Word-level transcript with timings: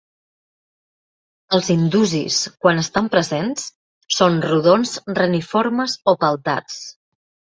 Els 1.57 1.67
indusis, 1.73 2.37
quan 2.63 2.81
estan 2.83 3.11
presents, 3.15 3.67
són 4.19 4.41
rodons-reniformes 4.47 5.97
o 6.13 6.19
peltats. 6.25 6.83